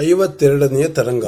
ಐವತ್ತೆರಡನೆಯ 0.00 0.88
ತರಂಗ. 0.88 1.24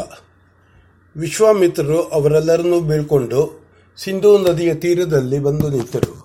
ವಿಶ್ವಾಮಿತ್ರರು 1.17 2.03
ಅವರೆಲ್ಲರನ್ನೂ 2.03 2.81
ಬೀಳ್ಕೊಂಡು 2.81 3.61
ಸಿಂಧೂ 4.04 4.39
ನದಿಯ 4.39 4.75
ತೀರದಲ್ಲಿ 4.75 5.39
ಬಂದು 5.39 5.68
ನಿಂತರು. 5.68 6.25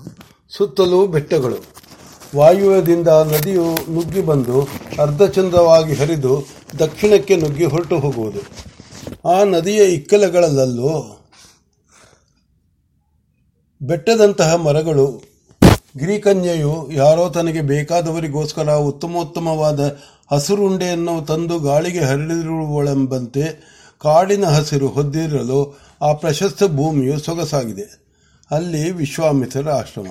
ಸುತ್ತಲೂ 0.50 1.08
ಬೆಟ್ಟಗಳು. 1.08 1.58
ವಾಯುವ್ಯದಿಂದ 2.36 3.08
ನದಿಯು 3.08 3.94
ನುಗ್ಗಿ 3.94 4.22
ಬಂದು 4.22 4.68
ಅರ್ಧಚಂದ್ರವಾಗಿ 5.00 5.94
ಹರಿದು 5.94 6.46
ದಕ್ಷಿಣಕ್ಕೆ 6.80 7.36
ನುಗ್ಗಿ 7.36 7.66
ಹೊರಟು 7.66 8.00
ಹೋಗುವುದು. 8.00 8.40
ಆ 9.30 9.44
ನದಿಯ 9.44 9.84
ಇಕ್ಕಲಗಳಲ್ಲೂ 9.84 11.22
ಬೆಟ್ಟದಂತಹ 13.82 14.56
ಮರಗಳು. 14.56 15.36
ಗಿರಿಕನ್ಯೆಯು 15.98 16.90
ಯಾರೋ 16.92 17.30
ತನಗೆ 17.30 17.62
ಬೇಕಾದವರಿಗೋಸ್ಕರ 17.62 18.74
ಉತ್ತಮೋತ್ತಮವಾದ 18.74 19.80
ಹಸಿರುಂಡೆಯನ್ನು 20.32 21.22
ತಂದು 21.22 21.60
ಗಾಳಿಗೆ 21.60 22.00
ಹರಡಿರುವಳೆಂಬಂತೆ 22.00 23.76
ಕಾಡಿನ 24.00 24.46
ಹಸಿರು 24.46 24.88
ಹೊದ್ದಿರಲು 24.88 25.80
ಆ 26.02 26.14
ಪ್ರಶಸ್ತ 26.14 26.64
ಭೂಮಿಯು 26.64 27.20
ಸೊಗಸಾಗಿದೆ. 27.20 28.06
ಅಲ್ಲಿ 28.52 28.92
ವಿಶ್ವಾಮಿತ್ರರ 28.92 29.70
ಆಶ್ರಮ. 29.70 30.06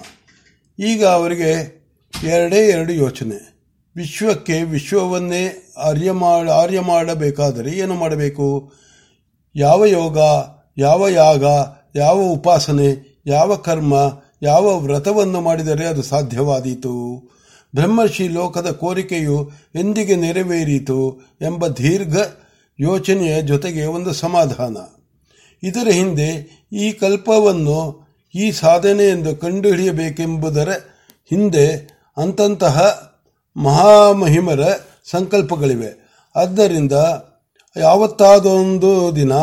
ಈಗ 0.79 1.07
ಅವರಿಗೆ 1.07 1.85
ಎರಡೇ 2.25 2.57
ಎರಡು 2.57 2.93
ಯೋಚನೆ. 2.93 3.55
ವಿಶ್ವಕ್ಕೆ 3.97 4.63
ವಿಶ್ವವನ್ನೇ 4.63 5.73
ಆರ್ಯ 5.79 6.13
ಮಾಡ, 6.13 6.51
ಆರ್ಯ 6.51 6.81
ಮಾಡಬೇಕಾದರೆ 6.81 7.71
ಏನು 7.71 7.95
ಮಾಡಬೇಕು? 7.95 8.73
ಯಾವ 9.57 9.85
ಯೋಗ, 9.85 10.19
ಯಾವ 10.79 11.09
ಯಾಗ, 11.09 11.45
ಯಾವ 11.95 12.17
ಉಪಾಸನೆ, 12.17 13.23
ಯಾವ 13.27 13.55
ಕರ್ಮ, 13.55 13.95
ಯಾವ 14.43 14.79
ವ್ರತವನ್ನು 14.79 15.41
ಮಾಡಿದರೆ 15.41 15.87
ಅದು 15.87 16.03
ಸಾಧ್ಯವಾದೀತು? 16.03 17.23
ಬ್ರಹ್ಮರ್ಷಿ 17.75 18.29
ಲೋಕದ 18.29 18.71
ಕೋರಿಕೆಯು 18.71 19.51
ಎಂದಿಗೆ 19.75 20.17
ನೆರವೇರಿತು 20.17 21.21
ಎಂಬ 21.41 21.67
ದೀರ್ಘ 21.67 22.17
ಯೋಚನೆಯ 22.81 23.43
ಜೊತೆಗೆ 23.43 23.85
ಒಂದು 23.85 24.13
ಸಮಾಧಾನ. 24.13 24.77
ಇದರ 25.63 25.89
ಹಿಂದೆ 25.89 26.29
ಈ 26.73 26.93
ಕಲ್ಪವನ್ನು 26.93 28.09
ಈ 28.35 28.51
ಸಾಧನೆ 28.51 29.05
ಎಂದು 29.05 29.37
ಕಂಡುಹಿಡಿಯಬೇಕೆಂಬುದರ 29.37 30.73
ಹಿಂದೆ 31.25 31.95
ಅಂತಂತಹ 32.17 32.77
ಮಹಾಮಹಿಮರ 33.57 34.61
ಸಂಕಲ್ಪಗಳಿವೆ. 35.05 36.23
ಆದ್ದರಿಂದ 36.37 36.93
ಯಾವತ್ತಾದೊಂದು 37.77 39.17
ದಿನ 39.17 39.35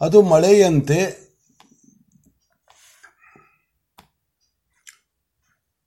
ಅದು 0.00 0.22
ಮಳೆಯಂತೆ 0.22 1.30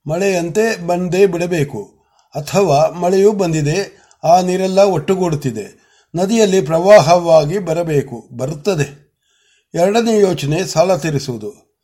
ಮಳೆಯಂತೆ 0.07 0.87
ಬಂದೇ 0.87 1.25
ಬಿಡಬೇಕು. 1.25 2.02
ಅಥವಾ 2.35 2.99
ಮಳೆಯೂ 2.99 3.31
ಬಂದಿದೆ, 3.31 4.03
ಆ 4.23 4.41
ನೀರೆಲ್ಲ 4.41 4.79
ಒಟ್ಟುಗೂಡುತ್ತಿದೆ. 4.79 5.83
ನದಿಯಲ್ಲಿ 6.15 6.61
ಪ್ರವಾಹವಾಗಿ 6.61 7.59
ಬರಬೇಕು, 7.59 8.29
ಬರುತ್ತದೆ. 8.37 9.03
ಎರಡನೇ 9.73 10.19
ಯೋಚನೆ 10.19 10.65
ಸಾಲ 10.65 10.95
ತೀರಿಸುವುದು. 10.95 11.79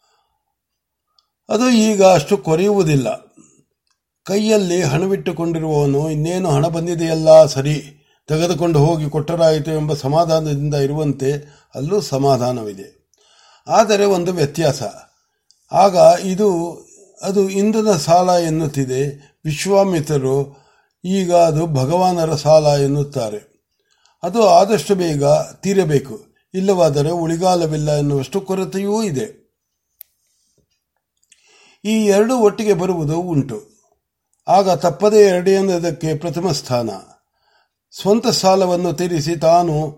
ಅದು 1.49 1.69
ಈಗ 1.69 2.03
ಅಷ್ಟು 2.03 2.37
ಕೊರೆಯುವುದಿಲ್ಲ. 2.37 3.07
ಕೈಯಲ್ಲಿ 4.25 4.81
ಹಣವಿಟ್ಟುಕೊಂಡಿರುವವನು, 4.81 6.11
ಇನ್ನೇನು 6.11 6.51
ಹಣ 6.51 6.67
ಬಂದಿದೆಯಲ್ಲ, 6.67 7.45
ಸರಿ, 7.45 7.83
ತೆಗೆದುಕೊಂಡು 8.27 8.79
ಹೋಗಿ 8.79 9.09
ಕೊಟ್ಟರಾಯಿತು 9.09 9.71
ಎಂಬ 9.71 9.93
ಸಮಾಧಾನದಿಂದ 9.93 10.75
ಇರುವಂತೆ 10.75 11.59
ಅಲ್ಲೂ 11.75 12.01
ಸಮಾಧಾನವಿದೆ. 12.01 13.09
ಆದರೆ 13.67 14.05
ಒಂದು 14.05 14.33
ವ್ಯತ್ಯಾಸ. 14.33 14.83
ಆಗ 15.71 16.19
ಇದು, 16.23 16.73
ಅದು 17.21 17.49
ಇಂಧನ 17.49 17.91
ಸಾಲ 17.91 18.29
ಎನ್ನುತ್ತಿದೆ 18.29 19.28
ವಿಶ್ವಾಮಿತ್ರರು 19.45 20.57
ಈಗ 21.05 21.35
ಅದು 21.35 21.67
ಭಗವಾನರ 21.67 22.35
ಸಾಲ 22.35 22.63
ಎನ್ನುತ್ತಾರೆ. 22.63 23.49
ಅದು 24.23 24.47
ಆದಷ್ಟು 24.47 24.95
ಬೇಗ 24.95 25.25
ತೀರಬೇಕು. 25.61 26.19
ಇಲ್ಲವಾದರೆ 26.53 27.11
ಉಳಿಗಾಲವಿಲ್ಲ 27.11 27.97
ಎನ್ನುವಷ್ಟು 27.97 28.41
ಕೊರತೆಯೂ 28.41 29.03
ಇದೆ. 29.03 29.39
ಈ 31.85 32.05
ಎರಡು 32.05 32.37
ಒಟ್ಟಿಗೆ 32.37 32.73
ಬರುವುದು 32.73 33.19
ಉಂಟು. 33.19 33.69
ಆಗ 34.47 34.69
ತಪ್ಪದೇ 34.69 35.19
ಎರಡನೆಯದಕ್ಕೆ 35.19 36.17
ಪ್ರಥಮ 36.17 36.51
ಸ್ಥಾನ. 36.51 36.89
ಸ್ವಂತ 38.01 38.27
ಸಾಲವನ್ನು 38.27 38.93
ತೀರಿಸಿ 38.93 39.35
ತಾನು 39.35 39.97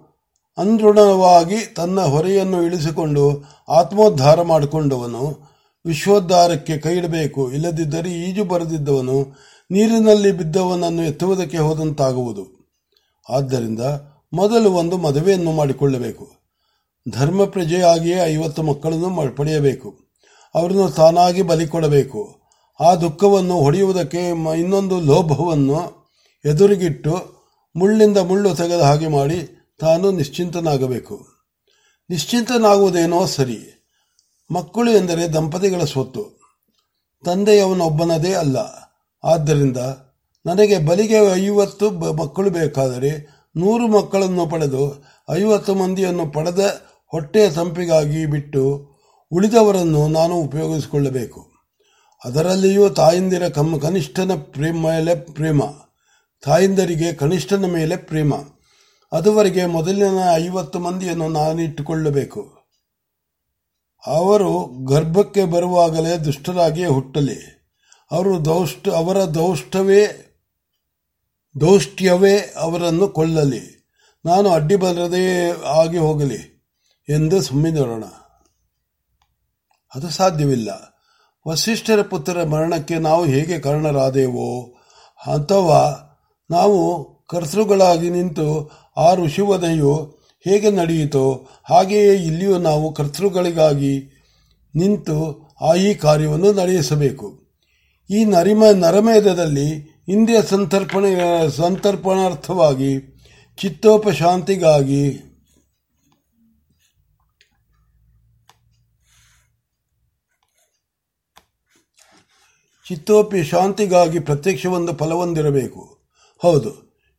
ಅಂದೃಢವಾಗಿ 0.58 1.66
ತನ್ನ 1.66 2.02
ಹೊರೆಯನ್ನು 2.02 2.64
ಇಳಿಸಿಕೊಂಡು 2.64 3.44
ಆತ್ಮೋದ್ಧಾರ 3.70 4.42
ಮಾಡಿಕೊಂಡವನು. 4.42 5.51
ವಿಶ್ವೋದ್ಧಾರಕ್ಕೆ 5.86 6.78
ಕೈಯಿಡಬೇಕು, 6.78 7.52
ಇಲ್ಲದಿದ್ದರೆ 7.52 8.12
ಈಜು 8.12 8.44
ಬರೆದಿದ್ದವನು 8.44 9.36
ನೀರಿನಲ್ಲಿ 9.72 10.32
ಬಿದ್ದವನನ್ನು 10.32 11.04
ಎತ್ತುವುದಕ್ಕೆ 11.04 11.58
ಹೋದಂತಾಗುವುದು. 11.58 12.74
ಆದ್ದರಿಂದ 13.30 13.80
ಮೊದಲು 14.34 14.72
ಒಂದು 14.72 14.98
ಮದುವೆಯನ್ನು 14.98 15.52
ಮಾಡಿಕೊಳ್ಳಬೇಕು. 15.52 16.32
ಧರ್ಮ 17.10 17.46
ಪ್ರಜೆಯಾಗಿಯೇ 17.46 18.18
ಐವತ್ತು 18.26 18.64
ಮಕ್ಕಳನ್ನು 18.64 19.36
ಪಡೆಯಬೇಕು. 19.36 20.00
ಅವರನ್ನು 20.56 20.90
ತಾನಾಗಿ 20.90 21.42
ಬಲಿ 21.42 21.68
ಕೊಡಬೇಕು. 21.68 22.42
ಆ 22.80 22.96
ದುಃಖವನ್ನು 22.96 23.58
ಹೊಡೆಯುವುದಕ್ಕೆ 23.58 24.30
ಇನ್ನೊಂದು 24.60 25.02
ಲೋಭವನ್ನು 25.02 26.10
ಎದುರಿಗಿಟ್ಟು 26.46 27.42
ಮುಳ್ಳಿಂದ 27.76 28.18
ಮುಳ್ಳು 28.18 28.56
ತೆಗೆದ 28.56 28.82
ಹಾಗೆ 28.82 29.08
ಮಾಡಿ 29.08 29.70
ತಾನು 29.80 30.12
ನಿಶ್ಚಿಂತನಾಗಬೇಕು. 30.12 31.28
ನಿಶ್ಚಿಂತನಾಗುವುದೇನೋ 32.10 33.26
ಸರಿ. 33.26 33.81
ಮಕ್ಕಳು 34.52 34.92
ಎಂದರೆ 34.92 35.34
ದಂಪತಿಗಳ 35.34 35.84
ಸ್ವತ್ತು. 35.84 36.42
ತಂದೆಯವನೊಬ್ಬನದೇ 37.26 38.34
ಅಲ್ಲ. 38.34 38.58
ಆದ್ದರಿಂದ 39.24 39.78
ನನಗೆ 40.46 40.78
ಬಲಿಗೆ 40.78 41.34
ಐವತ್ತು 41.34 41.92
ಮಕ್ಕಳು 42.14 42.50
ಬೇಕಾದರೆ 42.50 43.42
ನೂರು 43.58 43.88
ಮಕ್ಕಳನ್ನು 43.88 44.48
ಪಡೆದು 44.48 45.04
ಐವತ್ತು 45.32 45.76
ಮಂದಿಯನ್ನು 45.76 46.28
ಪಡೆದ 46.28 46.82
ಹೊಟ್ಟೆಯ 47.08 47.50
ತಂಪಿಗಾಗಿ 47.50 48.26
ಬಿಟ್ಟು 48.26 48.92
ಉಳಿದವರನ್ನು 49.32 50.08
ನಾನು 50.08 50.36
ಉಪಯೋಗಿಸಿಕೊಳ್ಳಬೇಕು. 50.36 51.52
ಅದರಲ್ಲಿಯೂ 52.26 52.90
ತಾಯಿಂದಿರ 52.90 53.50
ಕಮ್ಮ 53.50 53.80
ಕನಿಷ್ಠನ 53.80 54.32
ಪ್ರೇಮ 54.36 54.76
ಮೇಲೆ 54.76 55.16
ಪ್ರೇಮ. 55.16 55.62
ತಾಯಿಂದರಿಗೆ 56.44 57.14
ಕನಿಷ್ಠನ 57.14 57.66
ಮೇಲೆ 57.66 57.98
ಪ್ರೇಮ. 57.98 58.34
ಅದುವರೆಗೆ 59.12 59.66
ಮೊದಲಿನ 59.66 60.20
ಐವತ್ತು 60.36 60.80
ಮಂದಿಯನ್ನು 60.80 61.30
ನಾನಿಟ್ಟುಕೊಳ್ಳಬೇಕು. 61.30 62.61
ಅವರು 64.06 64.84
ಗರ್ಭಕ್ಕೆ 64.86 65.46
ಬರುವಾಗಲೇ 65.46 66.18
ದುಷ್ಟರಾಗಿಯೇ 66.18 66.88
ಹುಟ್ಟಲಿ. 66.88 67.62
ಅವರು 68.12 68.46
ದೌಷ್ಟ, 68.46 68.90
ಅವರ 68.90 69.18
ದೌಷ್ಟವೇ, 69.18 70.28
ದೌಷ್ಟ್ಯವೇ 71.62 72.54
ಅವರನ್ನು 72.58 73.08
ಕೊಲ್ಲಲಿ. 73.08 73.82
ನಾನು 74.26 74.50
ಅಡ್ಡಿ 74.50 74.76
ಬರದೇ 74.76 75.52
ಆಗಿ 75.66 75.98
ಹೋಗಲಿ 75.98 76.70
ಎಂದು 77.10 77.42
ಸುಮ್ಮನಿರೋಣ 77.42 78.04
ಅದು 79.96 80.10
ಸಾಧ್ಯವಿಲ್ಲ. 80.10 80.70
ವಸಿಷ್ಠರ 81.48 82.02
ಪುತ್ರರ 82.02 82.44
ಮರಣಕ್ಕೆ 82.44 83.00
ನಾವು 83.00 83.26
ಹೇಗೆ 83.26 83.60
ಕಾರಣರಾದೆವೋ, 83.60 84.66
ಅಥವಾ 85.34 86.08
ನಾವು 86.52 87.06
ಕರ್ತೃಗಳಾಗಿ 87.26 88.10
ನಿಂತು 88.10 88.72
ಆ 88.98 89.14
ಋಷಿವಧೆಯು 89.14 90.21
ಹೇಗೆ 90.44 90.72
ನಡೆಯಿತೋ 90.72 91.48
ಹಾಗೆಯೇ 91.70 92.16
ಇಲ್ಲಿಯೂ 92.16 92.58
ನಾವು 92.58 92.94
ಕರ್ತೃಗಳಿಗಾಗಿ 92.94 93.94
ನಿಂತು 94.76 95.18
ಆ 95.62 95.74
ಈ 95.76 95.94
ಕಾರ್ಯವನ್ನು 95.94 96.54
ನಡೆಸಬೇಕು. 96.54 97.42
ಈ 98.10 98.26
ನರಿಮ 98.26 98.66
ನರಮೇಧದಲ್ಲಿ 98.66 99.68
ಇಂದ್ರಿಯ 100.08 100.42
ಸಂತರ್ಪಣೆ, 100.42 101.12
ಸಂತರ್ಪಣಾರ್ಥವಾಗಿ, 101.50 103.20
ಚಿತ್ತೋಪಶಾಂತಿಗಾಗಿ 103.58 105.04
ಚಿತ್ತೋಪಿ 112.88 113.44
ಶಾಂತಿಗಾಗಿ 113.44 114.20
ಪ್ರತ್ಯಕ್ಷವೊಂದು 114.20 114.94
ಫಲವೊಂದಿರಬೇಕು. 114.98 115.82
ಹೌದು, 116.42 116.72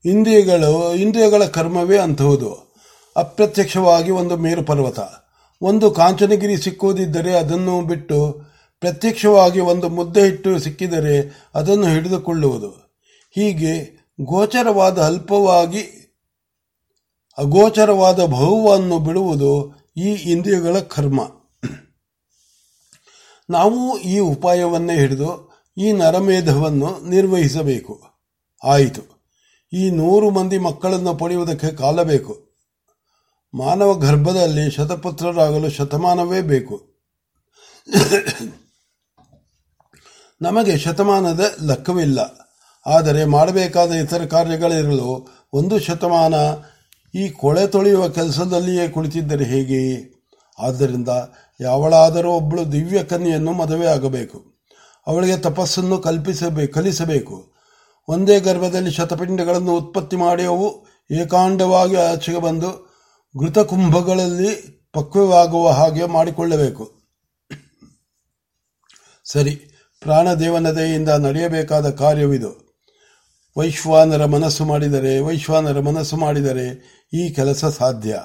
ಇಂದ್ರಿಯಗಳು, 0.05 0.95
ಇಂದ್ರಿಯಗಳ 0.95 1.45
ಕರ್ಮವೇ 1.45 1.99
ಅಂತಹುದು 1.99 2.72
ಅಪ್ರತ್ಯಕ್ಷವಾಗಿ 3.17 4.11
ಒಂದು 4.11 4.37
ಮೇರು 4.37 4.63
ಪರ್ವತ 4.65 4.99
ಒಂದು 5.63 5.91
ಕಾಂಚನಗಿರಿ 5.91 6.57
ಸಿಕ್ಕುವುದಿದ್ದರೆ 6.57 7.33
ಅದನ್ನು 7.33 7.83
ಬಿಟ್ಟು 7.83 8.43
ಪ್ರತ್ಯಕ್ಷವಾಗಿ 8.81 9.61
ಒಂದು 9.61 9.89
ಮುದ್ದೆ 9.89 10.21
ಇಟ್ಟು 10.21 10.59
ಸಿಕ್ಕಿದರೆ 10.59 11.49
ಅದನ್ನು 11.55 11.87
ಹಿಡಿದುಕೊಳ್ಳುವುದು. 11.87 12.69
ಹೀಗೆ 13.31 14.03
ಗೋಚರವಾದ 14.21 14.99
ಅಲ್ಪವಾಗಿ 14.99 15.83
ಅಗೋಚರವಾದ 17.39 18.25
ಬಹುವನ್ನು 18.25 18.99
ಬಿಡುವುದು 18.99 19.75
ಈ 19.97 20.13
ಇಂದ್ರಿಯಗಳ 20.13 20.79
ಕರ್ಮ. 20.79 21.21
ನಾವು 23.51 23.99
ಈ 23.99 24.19
ಉಪಾಯವನ್ನೇ 24.19 24.97
ಹಿಡಿದು 24.97 25.53
ಈ 25.79 25.93
ನರಮೇಧವನ್ನು 25.93 27.09
ನಿರ್ವಹಿಸಬೇಕು. 27.09 28.03
ಆಯಿತು. 28.65 29.13
ಈ 29.73 29.91
ನೂರು 29.91 30.31
ಮಂದಿ 30.31 30.59
ಮಕ್ಕಳನ್ನು 30.59 31.15
ಪಡೆಯುವುದಕ್ಕೆ 31.15 31.77
ಕಾಲ 31.77 32.03
ಬೇಕು 32.03 32.42
ಮಾನವ 33.55 33.95
ಗರ್ಭದಲ್ಲಿ 33.95 34.71
ಶತಪುತ್ರರಾಗಲು 34.71 35.71
ಶತಮಾನವೇ 35.71 36.41
ಬೇಕು. 36.41 36.93
ನಮಗೆ 40.43 40.79
ಶತಮಾನದ 40.79 41.41
ಲೆಕ್ಕವಿಲ್ಲ. 41.67 42.49
ಆದರೆ 42.87 43.25
ಮಾಡಬೇಕಾದ 43.25 43.93
ಇತರ 43.93 44.27
ಕಾರ್ಯಗಳಿರಲು 44.27 45.29
ಒಂದು 45.53 45.79
ಶತಮಾನ 45.79 46.35
ಈ 47.15 47.29
ಕೊಳೆ 47.29 47.67
ತೊಳೆಯುವ 47.67 48.09
ಕೆಲಸದಲ್ಲಿಯೇ 48.09 48.89
ಕುಳಿತಿದ್ದರೆ 48.89 49.45
ಹೇಗೆ? 49.45 50.13
ಆದ್ದರಿಂದ 50.59 51.09
ಯಾವಳಾದರೂ 51.61 52.31
ಒಬ್ಬಳು 52.31 52.73
ದಿವ್ಯ 52.73 53.05
ಕನ್ಯೆಯನ್ನು 53.05 53.53
ಮದುವೆ 53.53 53.87
ಆಗಬೇಕು. 53.87 54.45
ಅವಳಿಗೆ 55.07 55.37
ತಪಸ್ಸನ್ನು 55.37 55.99
ಕಲ್ಪಿಸಬೇಕು 55.99 56.75
ಕಲಿಸಬೇಕು. 56.75 57.53
ಒಂದೇ 58.09 58.41
ಗರ್ಭದಲ್ಲಿ 58.41 58.91
ಶತಪಿಂಡಗಳನ್ನು 58.91 59.77
ಉತ್ಪತ್ತಿ 59.77 60.17
ಮಾಡಿ 60.17 60.43
ಅವು 60.43 60.87
ಏಕಾಂಡವಾಗಿ 61.11 61.97
ಆಚೆಗೆ 61.97 62.39
ಬಂದು 62.39 62.92
ಘೃತಕುಂಭಗಳಲ್ಲಿ 63.41 64.83
ಪಕ್ವವಾಗುವ 64.93 65.71
ಹಾಗೆ 65.71 66.07
ಮಾಡಿಕೊಳ್ಳಬೇಕು. 66.07 66.93
ಸರಿ 69.25 69.55
ಪ್ರಾಣದೇವನ 70.01 70.71
ದಯೆಯಿಂದ 70.71 71.09
ನಡೆಯಬೇಕಾದ 71.09 71.91
ಕಾರ್ಯವಿದು 71.91 72.63
ವೈಶ್ವಾನರ 73.57 74.25
ಮನಸ್ಸು 74.25 74.65
ಮಾಡಿದರೆ, 74.65 75.19
ವೈಶ್ವಾನರ 75.19 75.81
ಮನಸ್ಸು 75.81 76.17
ಮಾಡಿದರೆ 76.17 76.67
ಈ 77.13 77.31
ಕೆಲಸ 77.31 77.65
ಸಾಧ್ಯ. 77.65 78.21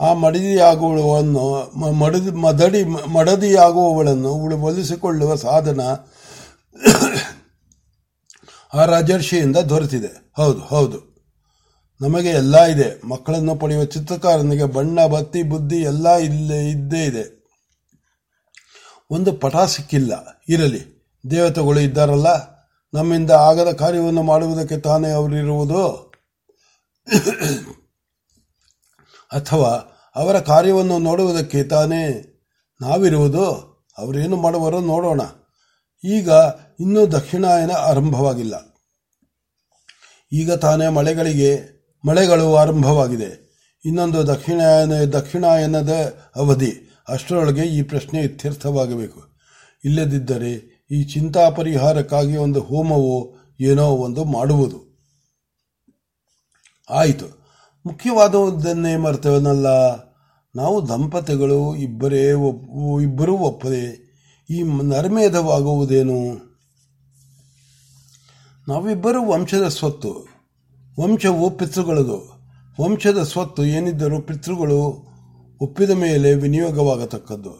ಆ 0.00 0.12
ಮಡದಿಯಾಗುವವನ್ನು 0.12 1.70
ಮಡದಿ, 1.92 2.30
ಮದಡಿ, 2.30 2.84
ಮಡದಿಯಾಗುವವಳನ್ನು 2.84 4.30
ಒಲಿಸಿಕೊಳ್ಳುವ 4.62 5.34
ಸಾಧನ 5.34 5.80
ಆ 8.74 8.84
ರಾಜರ್ಷಿಯಿಂದ 8.84 9.56
ದೊರೆತಿದೆ. 9.56 10.32
ಹೌದು 10.36 10.58
ಹೌದು. 10.58 11.05
ನಮಗೆ 12.00 12.28
ಎಲ್ಲ 12.28 12.64
ಇದೆ. 12.64 13.08
ಮಕ್ಕಳನ್ನು 13.08 13.56
ಪಡೆಯುವ 13.56 13.84
ಚಿತ್ರಕಾರನಿಗೆ 13.84 14.64
ಬಣ್ಣ, 14.64 15.06
ಬತ್ತಿ, 15.06 15.42
ಬುದ್ಧಿ 15.42 15.76
ಎಲ್ಲ 15.76 16.16
ಇಲ್ಲೇ, 16.16 16.70
ಇದ್ದೇ 16.70 17.04
ಇದೆ. 17.04 17.36
ಒಂದು 19.10 19.32
ಪಟ 19.32 19.56
ಸಿಕ್ಕಿಲ್ಲ. 19.56 20.42
ಇರಲಿ, 20.48 21.10
ದೇವತೆಗಳು 21.30 21.80
ಇದ್ದಾರಲ್ಲ? 21.80 22.56
ನಮ್ಮಿಂದ 22.94 23.30
ಆಗದ 23.30 23.72
ಕಾರ್ಯವನ್ನು 23.72 24.22
ಮಾಡುವುದಕ್ಕೆ 24.22 24.78
ತಾನೇ 24.78 25.10
ಅವರಿರುವುದು? 25.10 26.12
ಅಥವಾ 29.32 29.92
ಅವರ 30.16 30.40
ಕಾರ್ಯವನ್ನು 30.40 30.98
ನೋಡುವುದಕ್ಕೆ 30.98 31.64
ತಾನೇ 31.64 32.32
ನಾವಿರುವುದು? 32.80 33.76
ಅವರೇನು 33.98 34.36
ಮಾಡುವರೋ 34.36 34.80
ನೋಡೋಣ. 34.80 35.20
ಈಗ 36.04 36.30
ಇನ್ನೂ 36.80 37.06
ದಕ್ಷಿಣಾಯನ 37.06 37.70
ಆರಂಭವಾಗಿಲ್ಲ. 37.70 38.76
ಈಗ 40.32 40.52
ತಾನೇ 40.52 40.88
ಮಳೆಗಳಿಗೆ 40.88 41.75
ಮಳೆಗಳು 42.06 42.56
ಆರಂಭವಾಗಿದೆ. 42.56 43.46
ಇನ್ನೊಂದು 43.84 44.26
ದಕ್ಷಿಣಾಯನ, 44.26 44.92
ದಕ್ಷಿಣಾಯನದ 44.92 46.14
ಅವಧಿ. 46.36 46.72
ಅಷ್ಟರೊಳಗೆ 47.08 47.62
ಈ 47.62 47.82
ಪ್ರಶ್ನೆ 47.82 48.22
ಇತ್ಯರ್ಥವಾಗಬೇಕು. 48.22 49.22
ಇಲ್ಲದಿದ್ದರೆ 49.84 50.76
ಈ 50.90 51.04
ಚಿಂತಾ 51.04 51.50
ಪರಿಹಾರಕ್ಕಾಗಿ 51.50 52.36
ಒಂದು 52.36 52.60
ಹೋಮವೋ 52.60 53.36
ಏನೋ 53.60 53.84
ಒಂದು 53.84 54.24
ಮಾಡುವುದು. 54.24 54.98
ಆಯಿತು. 56.90 57.26
ಮುಖ್ಯವಾದದ್ದನ್ನೇ 57.86 58.96
ಮರ್ತವನಲ್ಲ. 58.96 59.66
ನಾವು 60.56 60.88
ದಂಪತಿಗಳು 60.88 61.76
ಇಬ್ಬರೇ 61.76 62.30
ಇಬ್ಬರೂ 63.02 63.36
ಒಪ್ಪದೆ 63.36 64.06
ಈ 64.50 64.62
ನರ್ಮೇಧವಾಗುವುದೇನು? 64.62 66.34
ನಾವಿಬ್ಬರೂ 68.68 69.26
ವಂಶದ 69.26 69.68
ಸ್ವತ್ತು. 69.68 70.35
ವಂಶವು 71.00 71.50
ಪಿತೃಗಳದು. 71.50 72.36
ವಂಶದ 72.80 73.22
ಸ್ವತ್ತು 73.22 73.64
ಏನಿದ್ದರೂ 73.64 74.20
ಪಿತೃಗಳು 74.20 75.06
ಒಪ್ಪಿದ 75.60 75.90
ಮೇಲೆ 75.90 76.34
ವಿನಿಯೋಗವಾಗತಕ್ಕದ್ದು. 76.34 77.50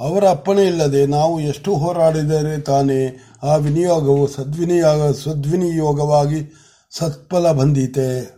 ಅವರ 0.00 0.28
ಅಪ್ಪಣೆ 0.28 0.64
ಇಲ್ಲದೆ 0.64 1.06
ನಾವು 1.06 1.40
ಎಷ್ಟು 1.40 1.74
ಹೋರಾಡಿದರೆ 1.74 2.60
ತಾನೇ 2.60 3.20
ಆ 3.42 3.56
ವಿನಿಯೋಗವು 3.56 4.26
ಸದ್ವಿನಿಯೋಗ 4.26 5.12
ಸದ್ವಿನಿಯೋಗವಾಗಿ 5.12 6.52
ಸತ್ಫಲ 6.90 7.52
ಬಂದೀತೆ. 7.52 8.34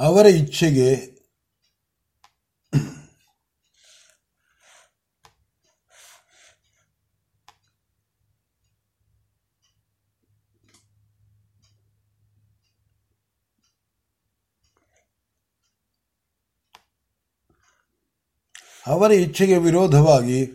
ಅವರ 0.00 0.26
ಇಚ್ಛೆಗೆ 0.26 1.11
ಅವರ 18.86 19.10
ಇಚ್ಛೆಗೆ 19.10 19.56
ವಿರೋಧವಾಗಿ 19.56 20.50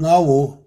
ನಾವು 0.00 0.58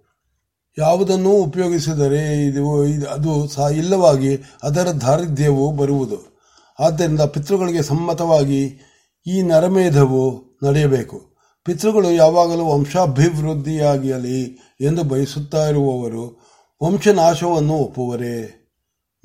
ಯಾವುದನ್ನೂ 0.77 1.29
ಉಪಯೋಗಿಸಿದರೆ 1.29 2.45
ಇದು 2.45 2.83
ಅದು 3.09 3.47
ಸಹ 3.47 3.67
ಇಲ್ಲವಾಗಿ 3.67 4.37
ಅದರ 4.63 4.87
ದಾರಿದ್ರ್ಯವು 4.91 5.71
ಬರುವುದು. 5.71 6.47
ಆದ್ದರಿಂದ 6.79 7.21
ಪಿತೃಗಳಿಗೆ 7.21 7.81
ಸಮ್ಮತವಾಗಿ 7.81 8.79
ಈ 9.27 9.41
ನರಮೇಧವು 9.41 10.57
ನಡೆಯಬೇಕು. 10.63 11.35
ಪಿತೃಗಳು 11.63 12.11
ಯಾವಾಗಲೂ 12.11 12.65
ವಂಶಾಭಿವೃದ್ಧಿಯಾಗಲಿ 12.65 14.43
ಎಂದು 14.81 15.03
ಬಯಸುತ್ತಾ 15.03 15.69
ಇರುವವರು 15.69 16.47
ವಂಶನಾಶವನ್ನು 16.83 17.73
ಒಪ್ಪುವರೇ. 17.73 18.57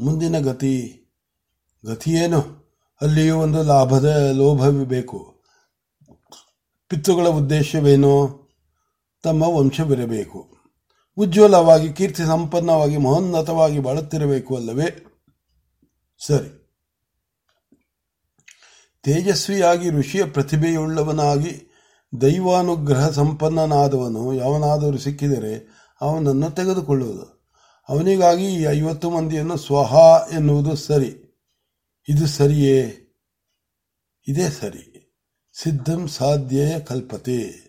ಮುಂದಿನ 0.00 0.38
ಗತಿ, 0.38 1.02
ಗತಿಯೇನು? 1.86 2.66
ಅಲ್ಲಿಯೂ 3.02 3.38
ಒಂದು 3.38 3.62
ಲಾಭದ 3.62 4.32
ಲೋಭವಿರಬೇಕು 4.36 5.35
ಪಿತೃಗಳ 6.88 7.28
ಉದ್ದೇಶವೇನು 7.28 8.40
ತಮ್ಮ 9.22 9.42
ವಂಶವಿರಬೇಕು. 9.42 10.56
ಉಜ್ವಲವಾಗಿ, 11.16 11.92
ಕೀರ್ತಿ 11.92 12.26
ಸಂಪನ್ನವಾಗಿ, 12.26 12.96
ಮಹೋನ್ನತವಾಗಿ 12.96 13.78
ಬಾಳುತ್ತಿರಬೇಕು 13.78 14.56
ಅಲ್ಲವೇ? 14.56 15.04
ಸರಿ. 16.26 16.66
ತೇಜಸ್ವಿಯಾಗಿ, 19.02 19.90
ಋಷಿಯ 19.90 20.24
ಪ್ರತಿಭೆಯುಳ್ಳವನಾಗಿ, 20.24 21.72
ದೈವಾನುಗ್ರಹ 22.20 23.08
ಸಂಪನ್ನನಾದವನು 23.08 24.34
ಯಾವನಾದರೂ 24.34 24.98
ಸಿಕ್ಕಿದರೆ 24.98 25.68
ಅವನನ್ನು 26.00 26.50
ತೆಗೆದುಕೊಳ್ಳುವುದು. 26.50 27.36
ಅವನಿಗಾಗಿ 27.88 28.44
ಈ 28.44 28.64
ಐವತ್ತು 28.64 29.10
ಮಂದಿಯನ್ನು 29.10 29.56
ಸ್ವಹ 29.56 29.94
ಎನ್ನುವುದು 30.32 30.76
ಸರಿ. 30.76 31.22
ಇದು 32.08 32.26
ಸರಿಯೇ? 32.26 33.02
ಇದೇ 34.28 34.48
ಸರಿ. 34.48 34.95
ಸಿದ್ಧಂ 35.62 36.08
ಸಾಧ್ಯ 36.08 36.80
ಕಲ್ಪತೆ. 36.80 37.66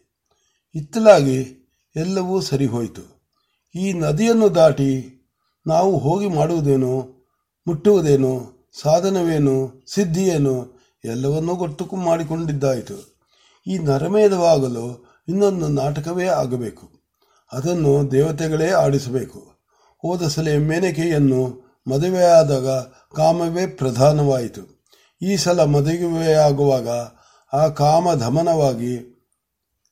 ಇತ್ತಲಾಗಿ 0.75 1.69
ಎಲ್ಲವೂ 1.95 2.42
ಸರಿಹೋಯಿತು. 2.42 3.31
ಈ 3.75 3.94
ನದಿಯನ್ನು 3.94 4.56
ದಾಟಿ 4.56 5.13
ನಾವು 5.68 5.98
ಹೋಗಿ 5.98 6.28
ಮಾಡುವುದೇನು, 6.28 7.10
ಮುಟ್ಟುವುದೇನು, 7.68 8.54
ಸಾಧನವೇನು, 8.81 9.84
ಸಿದ್ಧಿಯೇನು, 9.94 10.80
ಎಲ್ಲವನ್ನೂ 11.06 11.56
ಗೊತ್ತು 11.56 11.95
ಮಾಡಿಕೊಂಡಿದ್ದಾಯಿತು. 11.95 13.19
ಈ 13.68 13.78
ನರಮೇಧವಾಗಲು 13.78 15.06
ಇನ್ನೊಂದು 15.28 15.68
ನಾಟಕವೇ 15.68 16.28
ಆಗಬೇಕು. 16.28 16.90
ಅದನ್ನು 17.54 18.12
ದೇವತೆಗಳೇ 18.12 18.71
ಆಡಿಸಬೇಕು. 18.71 19.40
ಹೋದ 19.97 20.21
ಸಲ 20.21 20.57
ಮೇನಕೆಯನ್ನು 20.57 21.68
ಮದುವೆಯಾದಾಗ 21.92 22.68
ಕಾಮವೇ 23.16 23.68
ಪ್ರಧಾನವಾಯಿತು. 23.68 24.85
ಈ 25.21 25.35
ಸಲ 25.35 25.64
ಮದುವೆಯಾಗುವಾಗ 25.64 26.88
ಆ 27.54 27.68
ಕಾಮ 27.68 28.13
ಧಮನವಾಗಿ 28.13 29.13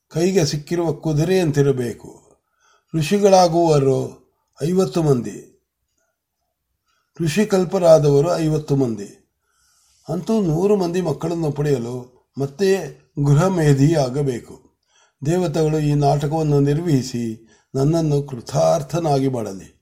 ಕೈಗೆ 0.08 0.44
ಸಿಕ್ಕಿರುವ 0.44 0.92
ಕುದುರೆಯಂತಿರಬೇಕು 0.92 2.22
ಋಷಿಗಳಾಗುವರು 2.94 4.26
ಐವತ್ತು 4.64 5.02
ಮಂದಿ. 5.02 5.64
ಋಷಿಕಲ್ಪರಾದವರು 7.20 8.36
ಐವತ್ತು 8.36 8.76
ಮಂದಿ. 8.76 9.38
ಅಂತೂ 10.08 10.42
ನೂರು 10.42 10.76
ಮಂದಿ 10.76 11.00
ಮಕ್ಕಳನ್ನು 11.00 11.52
ಪಡೆಯಲು 11.52 12.28
ಮತ್ತೆ 12.38 13.00
ಗೃಹಮೇಧಿಯಾಗಬೇಕು. 13.26 14.76
ದೇವತೆಗಳು 15.26 15.78
ಈ 15.78 15.94
ನಾಟಕವನ್ನು 15.94 16.60
ನಿರ್ವಹಿಸಿ 16.60 17.48
ನನ್ನನ್ನು 17.74 18.22
ಕೃತಾರ್ಥನಾಗಿ 18.22 19.28
ಮಾಡಲಿ. 19.28 19.75